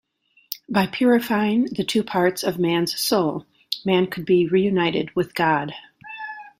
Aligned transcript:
By 0.67 0.87
purifying 0.87 1.65
the 1.73 1.83
two 1.83 2.03
parts 2.03 2.41
of 2.41 2.57
man's 2.57 2.99
soul, 2.99 3.45
man 3.85 4.07
could 4.07 4.25
be 4.25 4.47
reunited 4.49 5.15
with 5.15 5.35
God. 5.35 5.75